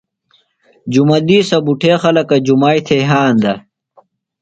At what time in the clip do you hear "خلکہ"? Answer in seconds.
2.01-2.37